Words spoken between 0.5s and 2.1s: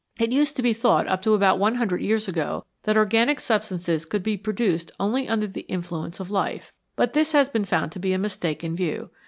to be thought up to about one hundred